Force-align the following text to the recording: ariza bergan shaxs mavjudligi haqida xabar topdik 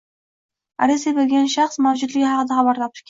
ariza 0.85 1.13
bergan 1.19 1.51
shaxs 1.57 1.81
mavjudligi 1.89 2.25
haqida 2.33 2.59
xabar 2.61 2.81
topdik 2.85 2.99